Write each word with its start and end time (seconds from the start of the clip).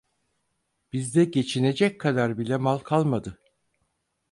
Bizde 0.93 1.25
geçinecek 1.25 2.01
kadar 2.01 2.37
bile 2.37 2.57
mal 2.57 2.77
kalmadı… 2.77 3.37